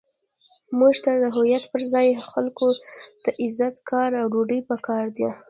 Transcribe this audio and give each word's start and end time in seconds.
موږ 0.79 0.95
ته 1.03 1.11
د 1.23 1.25
هویت 1.35 1.63
پر 1.71 1.81
ځای 1.93 2.07
خلکو 2.31 2.67
ته 3.23 3.29
عزت، 3.43 3.75
کار، 3.89 4.09
او 4.21 4.25
ډوډۍ 4.33 4.59
پکار 4.69 5.05
ده. 5.17 5.29